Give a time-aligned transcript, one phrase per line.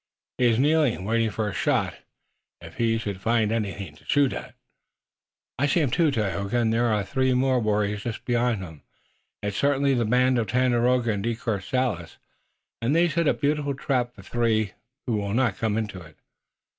[0.39, 1.93] He is kneeling, waiting for a shot,
[2.59, 4.55] if he should find anything to shoot at."
[5.59, 8.81] "I see him, too, Tayoga, and there are three more warriors just beyond him.
[9.43, 12.17] It's certainly the band of Tandakora and De Courcelles,
[12.81, 14.71] and they've set a beautiful trap for three
[15.05, 16.17] who will not come into it."